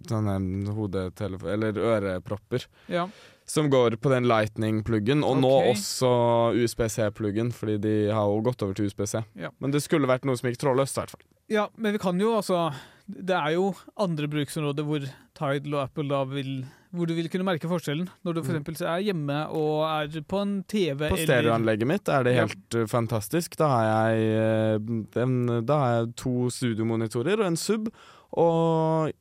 [0.09, 0.37] sånne
[0.77, 1.51] hodetelefon...
[1.57, 2.69] Eller ørepropper.
[2.87, 3.09] Ja.
[3.49, 5.73] Som går på den Lightning-pluggen, og nå Ok.
[5.73, 6.13] også
[6.55, 9.25] USBC-pluggen, fordi de har jo gått over til USBC.
[9.41, 9.51] Ja.
[9.59, 11.27] Men det skulle vært noe som gikk trådløst, i hvert fall.
[11.49, 12.69] Ja, men vi kan jo altså
[13.09, 15.07] Det er jo andre bruksområder hvor
[15.39, 16.51] Tidal og Apple da vil
[16.93, 18.09] Hvor du vil kunne merke forskjellen.
[18.25, 18.83] Når du f.eks.
[18.83, 22.87] er hjemme og er på en TV På stereoanlegget mitt er det helt ja.
[22.89, 23.59] fantastisk.
[23.61, 25.35] Da har jeg, uh, en,
[25.69, 27.91] da har jeg to studiomonitorer og en sub,
[28.33, 29.13] og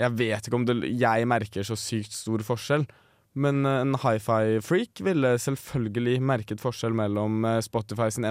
[0.00, 2.88] jeg vet ikke om det, jeg merker så sykt stor forskjell.
[3.36, 8.24] Men uh, en hifi-freak ville selvfølgelig merket forskjell mellom Spotify sin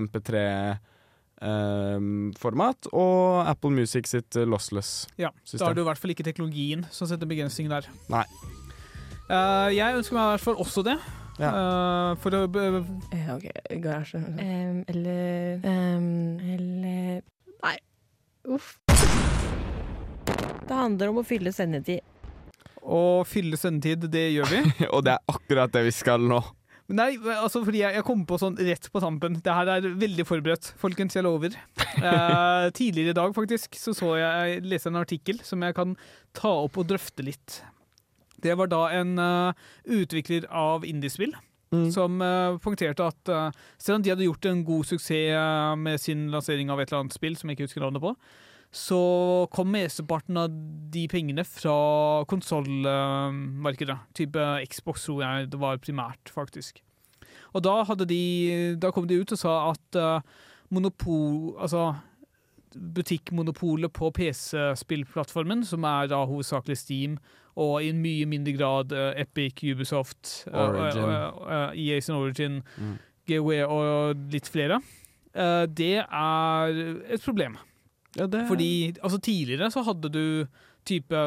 [1.44, 5.60] MP3-format og Apple Music sitt uh, Ja, lossless-system.
[5.60, 7.88] Da er det i hvert fall ikke teknologien som setter begrensning der.
[8.12, 8.26] Nei.
[9.30, 10.98] Uh, jeg ønsker meg i hvert fall også det.
[11.34, 13.46] Eh, for å OK,
[13.82, 14.20] garasje.
[14.22, 17.24] Um, eller um, Eller
[17.64, 17.78] Nei.
[18.54, 18.76] Uff.
[20.64, 22.04] Det handler om å fylle sendetid.
[22.84, 24.62] Å fylle sendetid, det gjør vi.
[24.94, 26.42] og det er akkurat det vi skal nå.
[26.94, 29.40] Nei, altså fordi jeg, jeg kom på sånn rett på tampen.
[29.42, 31.16] Det her er veldig forberedt, folkens.
[31.18, 31.56] Jeg lover.
[31.98, 35.96] Eh, tidligere i dag faktisk så, så jeg, jeg leste en artikkel som jeg kan
[36.38, 37.64] ta opp og drøfte litt.
[38.44, 41.32] Det var da en uh, utvikler av indiespill
[41.94, 43.50] som uh, punkterte at uh,
[43.82, 47.04] selv om de hadde gjort en god suksess eh, med sin lansering av et eller
[47.04, 48.14] annet spill som jeg ikke husker navnet på,
[48.74, 49.00] så
[49.54, 50.54] kom mesteparten av
[50.94, 51.76] de pengene fra
[52.30, 54.00] konsollmarkedet.
[54.18, 56.82] Type Xbox, tror jeg det var primært, faktisk.
[57.54, 58.24] Og da, hadde de,
[58.82, 60.34] da kom de ut og sa at eh,
[60.74, 61.54] monopol...
[61.62, 61.92] Altså
[62.74, 67.20] butikkmonopolet på PC-spillplattformen, som er da hovedsakelig Steam,
[67.54, 71.06] og i en mye mindre grad eh, Epic, Ubisoft, eh, Origin.
[71.06, 72.96] Uh, EA sin Origin, Mm.
[73.30, 74.82] GOE og litt flere,
[75.78, 76.80] det er
[77.14, 77.56] et problem.
[78.20, 78.46] Ja, det...
[78.50, 80.24] Fordi altså, tidligere så hadde du
[80.86, 81.24] type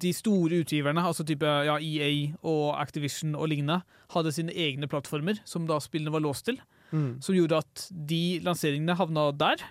[0.00, 2.10] de store utgiverne, altså type ja, EA
[2.46, 3.80] og Activision og lignende,
[4.14, 6.60] hadde sine egne plattformer som da spillene var låst til.
[6.90, 7.20] Mm.
[7.22, 9.62] Som gjorde at de lanseringene havna der.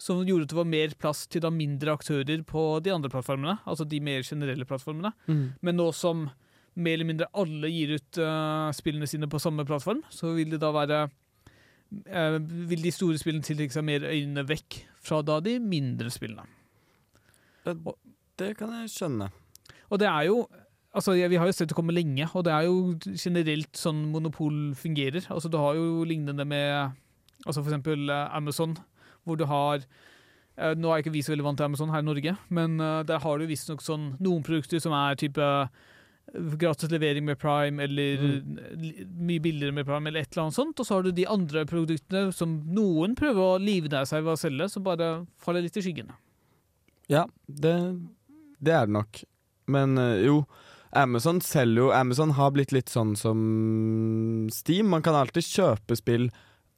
[0.00, 3.58] Som gjorde at det var mer plass til da mindre aktører på de andre plattformene.
[3.68, 5.12] Altså de mer generelle plattformene.
[5.28, 5.44] Mm.
[5.60, 6.28] Men nå som
[6.80, 10.60] mer eller mindre alle gir ut uh, spillene sine på samme plattform, så vil det
[10.62, 11.08] da være
[11.90, 16.46] Vil de store spillene tiltrekke seg mer øynene vekk fra da de mindre spillene.
[18.40, 19.30] Det kan jeg skjønne.
[19.90, 20.42] Og det er jo
[20.90, 24.74] Altså, Vi har jo sett det komme lenge, og det er jo generelt sånn monopol
[24.74, 25.22] fungerer.
[25.30, 26.90] Altså, Du har jo lignende med
[27.46, 28.76] altså eksempel eh, Amazon,
[29.24, 29.84] hvor du har
[30.58, 33.02] eh, Nå er ikke vi så veldig vant til Amazon her i Norge, men eh,
[33.06, 35.70] der har du visstnok sånn noen produkter som er type eh,
[36.32, 38.58] gratis levering med Prime, eller mm.
[39.18, 40.80] mye billigere med Prime, eller et eller annet sånt.
[40.80, 44.40] Og så har du de andre produktene som noen prøver å livnære seg ved å
[44.40, 45.12] selge, som bare
[45.42, 46.12] faller litt i skyggen.
[47.10, 47.74] Ja, det,
[48.62, 49.22] det er det nok.
[49.70, 50.44] Men eh, jo,
[50.96, 53.40] Amazon selger jo Amazon har blitt litt sånn som
[54.54, 54.90] Steam.
[54.90, 56.30] Man kan alltid kjøpe spill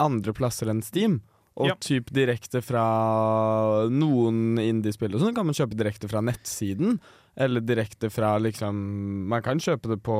[0.02, 1.20] andre plasser enn Steam.
[1.56, 1.74] Og Ja.
[1.74, 6.98] typ direkte fra noen indiespill og sånn kan man kjøpe direkte fra nettsiden.
[7.36, 10.16] Eller direkte fra liksom Man kan kjøpe det på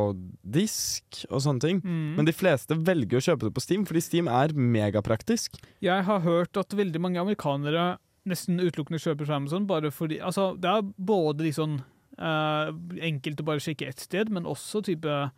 [0.49, 1.81] disk og sånne ting.
[1.83, 2.17] Mm.
[2.17, 5.57] Men de fleste velger å kjøpe det på Steam, fordi Steam er megapraktisk.
[5.83, 10.53] Jeg har hørt at veldig mange amerikanere nesten utelukkende kjøper fra Amazon bare fordi Altså,
[10.59, 11.81] det er både liksom
[12.19, 12.73] eh,
[13.09, 15.31] enkelt å bare sjekke ett sted, men også type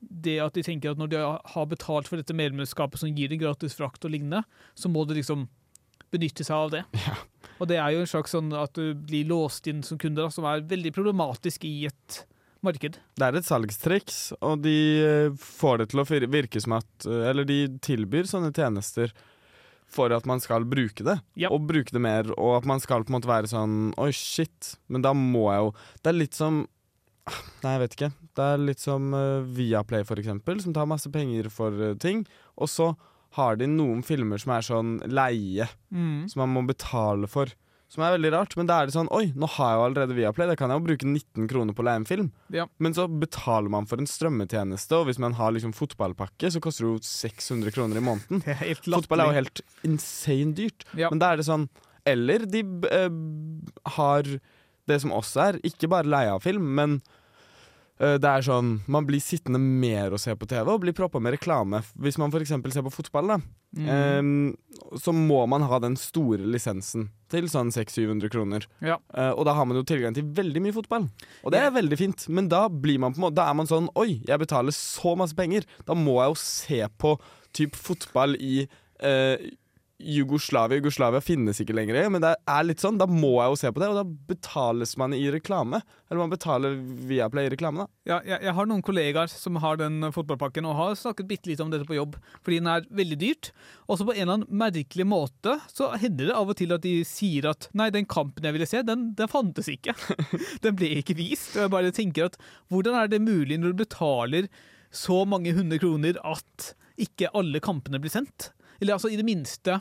[0.00, 3.40] det at de tenker at når de har betalt for dette medlemskapet som gir dem
[3.40, 4.42] gratis frakt og lignende,
[4.76, 5.46] så må de liksom
[6.12, 6.84] benytte seg av det.
[7.60, 10.28] Og det er jo en slags sånn at du blir låst inn som kunde, da,
[10.32, 12.18] som er veldig problematisk i et
[12.66, 12.98] marked.
[13.16, 17.24] Det er et salgstriks, og de eh, får det til å virke som at eh,
[17.30, 19.14] Eller de tilbyr sånne tjenester
[19.86, 21.48] for at man skal bruke det, ja.
[21.54, 24.74] og bruke det mer, og at man skal på en måte være sånn Oi, shit,
[24.90, 25.68] men da må jeg jo
[26.02, 26.64] Det er litt som
[27.64, 28.10] Nei, jeg vet ikke.
[28.38, 32.24] Det er litt som eh, Viaplay, for eksempel, som tar masse penger for eh, ting,
[32.56, 32.92] og så
[33.36, 36.26] har de noen filmer som er sånn leie, Mm.
[36.30, 37.50] som man må betale for.
[37.88, 40.14] Som er veldig rart, men da er det sånn Oi, nå har jeg jo allerede
[40.16, 42.30] Viaplay, da kan jeg jo bruke 19 kroner på å leie en film.
[42.50, 42.64] Ja.
[42.82, 46.86] Men så betaler man for en strømmetjeneste, og hvis man har liksom fotballpakke, så koster
[46.88, 48.42] det jo 600 kroner i måneden.
[48.66, 50.82] Er Fotball er jo helt insane dyrt.
[50.98, 51.12] Ja.
[51.14, 51.68] Men da er det sånn
[52.06, 53.10] Eller de eh,
[53.98, 54.34] har
[54.86, 57.00] det som også er, ikke bare leie av film, men
[58.00, 61.20] uh, Det er sånn, Man blir sittende mer og se på TV og blir proppa
[61.22, 61.82] med reklame.
[61.98, 62.48] Hvis man f.eks.
[62.74, 63.38] ser på fotball, da,
[63.76, 63.88] Mm.
[64.54, 68.64] eh, så må man ha den store lisensen til sånn 600-700 kroner.
[68.80, 68.96] Ja.
[69.12, 71.10] Uh, og da har man jo tilgang til veldig mye fotball.
[71.44, 73.66] Og det er veldig fint, men da, blir man på, en måte- da er man
[73.66, 75.66] sånn Oi, jeg betaler så masse penger.
[75.84, 77.18] Da må jeg jo se på
[77.52, 78.66] typ fotball i
[79.00, 79.36] eh,
[79.98, 80.76] Jugoslavia.
[80.76, 82.98] Jugoslavia finnes ikke lenger, men det er litt sånn.
[83.00, 85.80] Da må jeg jo se på det, og da betales man i reklame.
[86.10, 86.76] Eller man betaler
[87.08, 87.88] via Play i reklame, da.
[88.10, 91.62] Ja, jeg, jeg har noen kollegaer som har den fotballpakken, og har snakket bitte litt
[91.64, 93.50] om dette på jobb, fordi den er veldig dyrt.
[93.86, 96.84] Og så på en eller annen merkelig måte så hender det av og til at
[96.84, 99.96] de sier at nei, den kampen jeg ville se, den, den fantes ikke.
[100.64, 101.54] den ble ikke vist.
[101.54, 102.36] Og jeg bare tenker at
[102.72, 104.50] hvordan er det mulig når du betaler
[104.92, 108.50] så mange hundre kroner at ikke alle kampene blir sendt?
[108.80, 109.80] Eller altså i det minste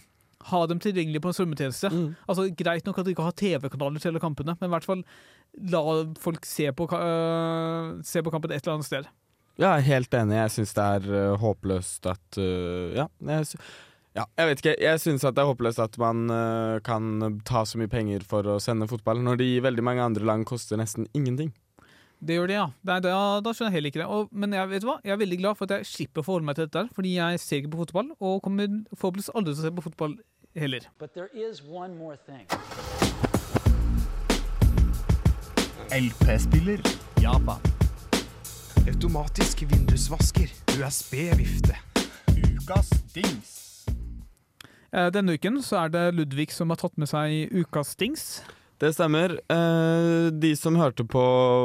[0.51, 1.89] ha dem tilgjengelig på en strømmetjeneste.
[2.29, 5.01] Altså Greit nok at de ikke har TV-kanaler til alle kampene, men i hvert fall
[5.71, 5.81] la
[6.19, 9.10] folk se på, øh, se på kampen et eller annet sted.
[9.55, 10.36] Ja, jeg er helt enig.
[10.36, 13.45] Jeg syns det er uh, håpløst at uh, Ja, jeg,
[14.17, 14.73] ja, jeg vet ikke.
[14.84, 16.27] Jeg syns det er håpløst at man
[16.84, 20.27] kan ta så mye penger for å sende fotball, når de i veldig mange andre
[20.27, 21.53] land koster nesten ingenting.
[22.19, 22.67] Det gjør det, ja.
[22.88, 24.08] Nei, da, da skjønner jeg heller ikke det.
[24.15, 24.99] Og, men jeg vet du hva?
[25.04, 27.15] jeg er veldig glad for at jeg slipper å forholde meg til dette, her, fordi
[27.17, 30.15] jeg ser ikke på fotball, og kommer forhåpentligvis aldri til å se på fotball
[30.56, 30.88] heller.
[30.97, 32.47] But there is one more thing.
[35.91, 36.82] LP-spiller.
[37.21, 37.62] Japan.
[38.88, 40.49] Automatisk vindusvasker.
[40.80, 41.75] USB-vifte.
[42.36, 43.86] Ukas dings.
[44.93, 48.41] Eh, Denne uken så er det Ludvig som har tatt med seg ukas dings.
[48.80, 49.38] Det stemmer.
[49.50, 51.22] Eh, de som hørte på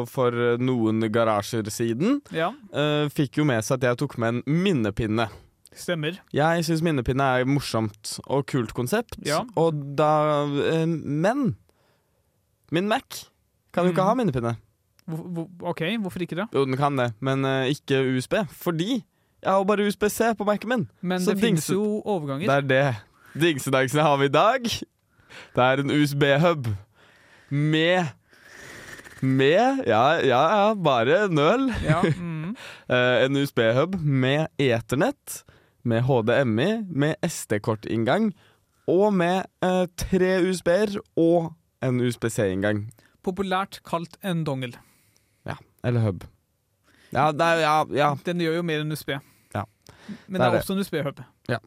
[0.09, 0.31] for
[0.63, 2.53] noen garasjer siden, Ja.
[2.73, 5.29] eh, fikk jo med seg at jeg tok med en minnepinne.
[5.75, 6.19] Stemmer.
[6.33, 9.43] Jeg syns minnepinne er morsomt og kult konsept, Ja.
[9.57, 11.57] og da eh, Men
[12.71, 13.27] min Mac
[13.73, 14.07] kan jo ikke Mm.
[14.07, 14.57] ha minnepinne.
[15.09, 16.49] Hvor, OK, hvorfor ikke det?
[16.55, 18.35] Jo, den kan det, men ikke USB.
[18.49, 19.03] Fordi
[19.43, 20.89] jeg har bare USB-C på Mac-en min.
[21.03, 22.47] Men Så det finnes jo overganger.
[22.47, 22.97] Det er det.
[23.41, 24.63] Dingsedagsene har vi i dag.
[24.63, 26.67] Det er en USB-hub
[27.51, 28.07] med
[29.21, 31.69] Med Ja, ja, ja bare nøl.
[31.85, 32.57] Ja, mm.
[32.89, 35.43] Eh, en USB-hub med Eternett,
[35.85, 38.31] med HDMI, med SD-kortinngang
[38.89, 41.53] og med eh, tre USB-er og
[41.85, 42.87] en USB-C-inngang.
[43.23, 44.75] Populært kalt en dongel.
[45.47, 46.25] Ja, eller hub.
[47.13, 48.09] Ja, det er, ja, ja.
[48.25, 49.13] Den gjør jo mer enn USB.
[49.55, 49.67] Ja.
[50.27, 51.23] Men Det det er er også en USB-hub.
[51.51, 51.61] Ja.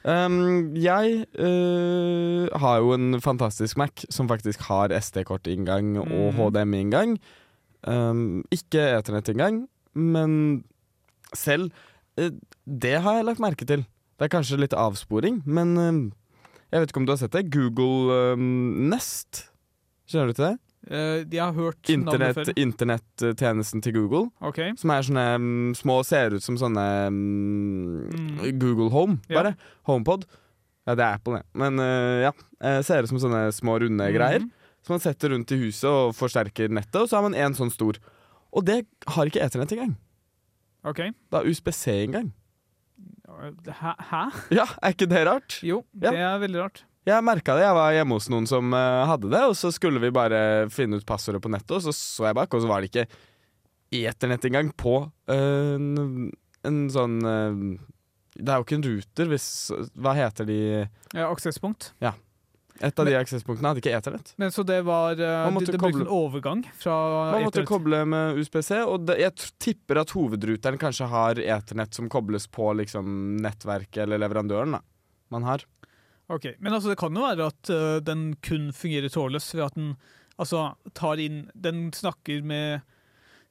[0.00, 6.38] Um, jeg uh, har jo en fantastisk Mac som faktisk har SD-kortinngang og mm.
[6.38, 7.18] HDMI-inngang.
[7.84, 10.64] Um, ikke Ethernet-inngang, men
[11.34, 11.70] selv
[12.20, 12.30] uh,
[12.64, 13.84] Det har jeg lagt merke til.
[14.16, 15.92] Det er kanskje litt avsporing, men uh,
[16.72, 17.50] jeg vet ikke om du har sett det.
[17.52, 19.50] Google Nest.
[20.08, 20.56] Kjenner du til det?
[20.88, 22.52] Eh, jeg har hørt navnet Internett, før.
[22.56, 24.30] internettjenesten til Google.
[24.40, 24.72] Okay.
[24.80, 28.58] Som er sånne um, små, ser ut som sånne um, Mm.
[28.58, 29.52] Google Home, Ja.
[29.86, 30.24] HomePod.
[30.88, 31.44] Ja, det er Apple, det.
[31.60, 32.32] Men uh, ja.
[32.64, 34.14] eh, ser ut som sånne små, runde mm.
[34.16, 34.46] greier.
[34.82, 37.70] Som man setter rundt i huset og forsterker nettet, og så har man en sånn
[37.70, 37.98] stor.
[38.56, 38.80] Og det
[39.12, 39.92] har ikke Eternett engang.
[40.88, 41.02] Ok.
[41.12, 42.32] Det har USBC engang.
[43.68, 43.92] Hæ?
[44.10, 44.22] Hæ?
[44.56, 45.60] Ja, er ikke det rart?
[45.62, 46.10] Jo, Ja.
[46.10, 46.84] det er veldig rart.
[47.08, 47.64] Jeg merka det.
[47.64, 51.00] Jeg var hjemme hos noen som eh, hadde det, og så skulle vi bare finne
[51.00, 53.06] ut passordet på nettet, og så så jeg bak, og så var det ikke
[54.10, 55.00] eternett engang på
[55.32, 56.28] eh, en,
[56.68, 57.62] en sånn eh,
[58.36, 59.46] Det er jo ikke en ruter, hvis
[59.96, 60.60] Hva heter de
[61.16, 61.94] Ja, Aksesspunkt.
[62.04, 62.14] Ja.
[62.80, 64.30] Et av de aksesspunktene hadde ikke eternett.
[64.40, 66.94] Men så det var uh, Det, måtte brukte en overgang fra
[67.34, 72.08] Man måtte koble med USBC, og det, jeg tipper at hovedruteren kanskje har eternett som
[72.12, 74.80] kobles på liksom nettverket eller leverandøren da,
[75.34, 75.66] man har.
[76.30, 79.74] Ok, Men altså, det kan jo være at uh, den kun fungerer trådløst ved at
[79.78, 79.88] den
[80.38, 82.84] altså, tar inn Den snakker med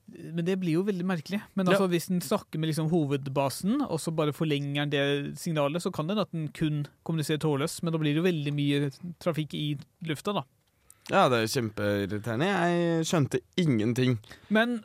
[0.09, 1.41] Men det blir jo veldig merkelig.
[1.59, 1.73] Men Ja.
[1.75, 5.91] altså, hvis den snakker med liksom, hovedbasen, og så bare forlenger den det signalet, så
[5.93, 8.89] kan den at den kun kommuniserer trådløst, men da blir det jo veldig mye
[9.21, 9.77] trafikk i
[10.09, 10.41] lufta, da.
[11.11, 12.47] Ja, det er kjempeirriterende.
[12.49, 14.17] Jeg skjønte ingenting.
[14.49, 14.79] Men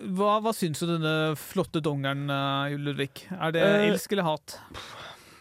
[0.00, 3.26] hva, hva syns du denne flotte dongeren, øh, Ludvig?
[3.36, 4.56] Er det Eh, elsk eller hat?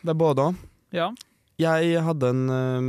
[0.04, 0.56] Det er både òg.
[0.92, 1.10] Ja.
[1.62, 2.86] Jeg hadde en um,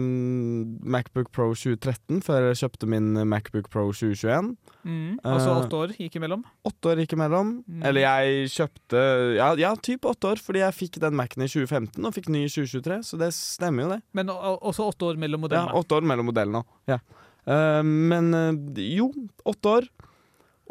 [0.94, 4.52] Macbook Pro 2013 før jeg kjøpte min Macbook Pro 2021.
[4.82, 5.18] Mm.
[5.20, 6.44] Altså Eh, åtte år gikk imellom?
[6.68, 7.52] Åtte år gikk imellom.
[7.66, 7.82] Mm.
[7.88, 9.02] Eller jeg kjøpte
[9.36, 12.46] Ja, ja typ åtte år, fordi jeg fikk den Macen i 2015 og fikk ny
[12.46, 14.00] i 2023, så det stemmer jo, det.
[14.16, 15.72] Men også åtte år mellom modellene?
[15.72, 16.64] Ja, åtte år mellom modellene.
[16.90, 17.00] Ja.
[17.42, 19.10] Uh, men uh, jo,
[19.48, 19.90] åtte år.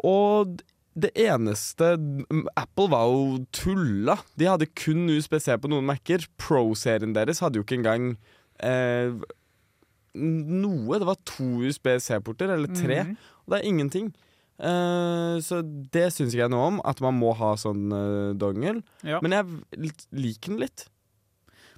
[0.02, 0.58] Og
[0.94, 1.94] det eneste
[2.58, 4.18] Apple var jo tulla.
[4.36, 6.26] De hadde kun USBC på noen Mac-er.
[6.40, 8.10] Pro-serien deres hadde jo ikke engang
[8.60, 9.14] eh,
[10.12, 10.98] noe.
[11.00, 13.02] Det var to USBC-porter, eller tre.
[13.06, 13.16] Mhm.
[13.44, 14.12] Og det er ingenting.
[14.62, 18.82] Eh, så det syns ikke jeg noe om, at man må ha sånn eh, dongel.
[19.06, 19.22] Ja.
[19.24, 20.86] Men jeg liker den litt.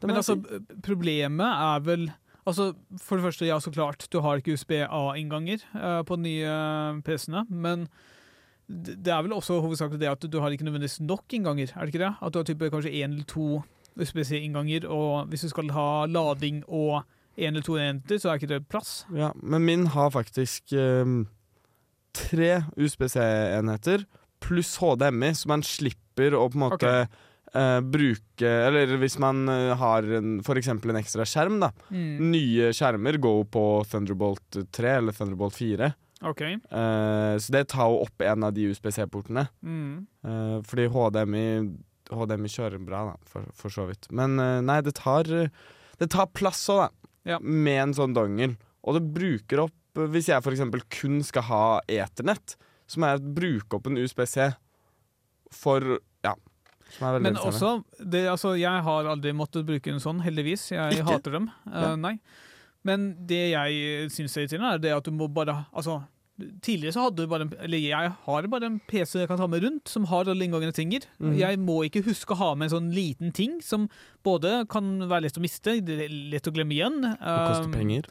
[0.03, 0.37] Den Men altså,
[0.85, 2.11] problemet er vel
[2.45, 6.57] Altså, For det første, ja, så klart, du har ikke USB-A-innganger eh, på de nye
[7.01, 7.47] PC-ene.
[7.49, 7.87] Men
[8.69, 11.73] det er vel også hovedsakelig det at du har ikke nødvendigvis nok innganger.
[11.75, 12.15] er det ikke det?
[12.21, 13.63] At du har type kanskje én eller to
[13.95, 17.05] USB-C-innganger, og hvis du skal ha lading og
[17.37, 19.05] én eller to enheter, så er ikke det plass.
[19.15, 21.27] Ja, men min har faktisk um,
[22.15, 24.07] tre USBC-enheter
[24.45, 27.31] pluss HDMI, så man slipper å på en måte okay.
[27.55, 30.03] Uh, bruke Eller hvis man uh, har
[30.43, 30.69] f.eks.
[30.75, 31.69] en ekstra skjerm, da.
[31.95, 32.33] Mm.
[32.33, 35.93] Nye skjermer går på Thunderbolt 3 eller Thunderbolt 4.
[36.25, 36.43] OK.
[36.73, 39.47] Uh, så det tar jo opp en av de USBC-portene.
[39.65, 40.05] Mm.
[40.25, 41.47] Uh, fordi HDMI,
[42.11, 44.09] HDMI kjører bra, da, for, for så vidt.
[44.15, 47.39] Men uh, nei, det tar, det tar plass òg, da.
[47.41, 48.59] Med en sånn dongel.
[48.85, 50.61] Og det bruker opp Hvis jeg f.eks.
[50.93, 52.57] kun skal ha eternett,
[52.91, 54.51] så må jeg bruke opp en USBC
[55.55, 56.35] for Ja.
[57.01, 60.67] Men også, det, altså, jeg har aldri måttet bruke en sånn, heldigvis.
[60.75, 61.07] Jeg Ikke?
[61.09, 61.49] hater dem.
[61.71, 61.95] Ja.
[61.97, 62.19] nei.
[62.85, 66.03] Men det jeg syns er irriterende, er det at du må bare Altså,
[66.35, 69.47] tidligere så hadde du bare en, Eller jeg har bare en PC jeg kan ta
[69.47, 71.07] med rundt, som har alle inngangene jeg trenger.
[71.21, 71.37] Mhm.
[71.39, 73.89] Jeg må ikke huske å ha med en sånn liten ting som
[74.27, 77.01] både kan være lett å miste, lett å glemme igjen.
[77.03, 78.09] Det koster Um, penger.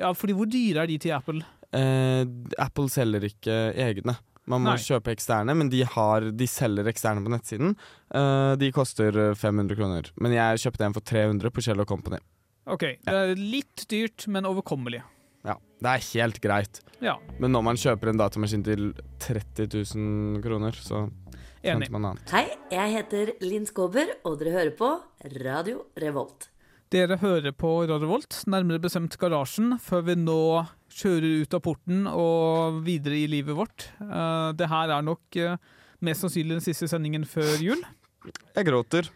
[0.00, 1.44] Ja, fordi hvor dyre er de til Apple?
[1.72, 2.24] Eh,
[2.58, 4.16] Apple selger ikke egne.
[4.50, 4.82] Man må Nei.
[4.82, 7.76] kjøpe eksterne, men de, har, de selger eksterne på nettsiden.
[8.10, 10.10] Uh, de koster 500 kroner.
[10.18, 12.18] Men jeg kjøpte en for 300 på Shell Company.
[12.66, 15.02] OK, det er litt dyrt, men overkommelig.
[15.46, 16.80] Ja, Det er helt greit.
[17.00, 17.16] Ja.
[17.40, 18.90] Men når man kjøper en datamaskin til
[19.24, 21.72] 30 000 kroner, så Enig.
[21.86, 22.32] henter man noe annet.
[22.34, 24.90] Hei, jeg heter Linn Skåber, og dere hører på
[25.40, 26.50] Radio Revolt.
[26.90, 30.38] Dere hører på Radio Revolt, nærmere bestemt Garasjen, før vi nå
[30.90, 33.86] kjører ut av porten og videre i livet vårt.
[34.02, 35.56] Eh, det her er nok eh,
[36.04, 37.80] mest sannsynlig den siste sendingen før jul.
[38.56, 39.08] Jeg gråter.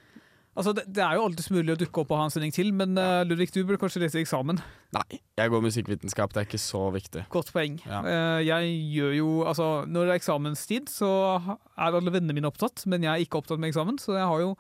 [0.55, 2.69] Altså, det, det er jo alltid mulig å dukke opp og ha en sending til,
[2.77, 4.61] men uh, Ludvig, du burde kanskje lese eksamen.
[4.95, 6.31] Nei, jeg går musikkvitenskap.
[6.35, 7.25] Det er ikke så viktig.
[7.35, 7.81] Godt poeng.
[7.83, 8.03] Ja.
[8.07, 11.11] Uh, jeg gjør jo Altså, når det er eksamenstid, så
[11.43, 14.45] er alle vennene mine opptatt, men jeg er ikke opptatt med eksamen, så jeg har
[14.45, 14.55] jo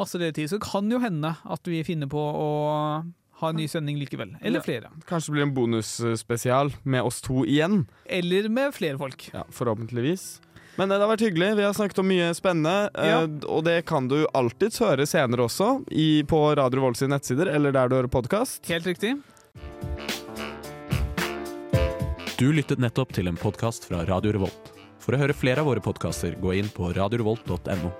[0.00, 0.50] masse ledig tid.
[0.52, 2.50] Så det kan jo hende at vi finner på å
[3.40, 4.34] ha en ny sending likevel.
[4.44, 4.66] Eller Ja.
[4.66, 4.90] flere.
[5.08, 7.86] Kanskje det blir en bonusspesial med oss to igjen.
[8.04, 9.30] Eller med flere folk.
[9.32, 10.40] Ja, Forhåpentligvis.
[10.80, 11.50] Men det har vært hyggelig.
[11.58, 12.88] Vi har snakket om mye spennende.
[12.96, 13.18] Ja.
[13.26, 17.74] eh, Og det kan du alltids høre senere også, i, på Radio Volds nettsider eller
[17.76, 18.64] der du hører podkast.
[18.72, 19.12] Helt riktig.
[22.40, 24.72] Du lyttet nettopp til en podkast fra Radio Revolt.
[25.04, 27.92] For å høre flere av våre podkaster, gå inn på radiorevolt.no.